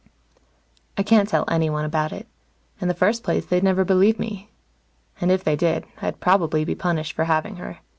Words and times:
I 0.97 1.03
can't 1.03 1.29
tell 1.29 1.45
anyone 1.47 1.85
about 1.85 2.11
it. 2.11 2.25
In 2.79 2.87
the 2.87 2.95
first 2.95 3.21
place, 3.21 3.45
they'd 3.45 3.61
never 3.61 3.85
believe 3.85 4.17
me. 4.17 4.49
And, 5.21 5.31
if 5.31 5.43
they 5.43 5.55
did, 5.55 5.85
I'd 6.01 6.19
probably 6.19 6.65
be 6.65 6.73
punished 6.73 7.13
for 7.13 7.25
having 7.25 7.57
her. 7.57 7.77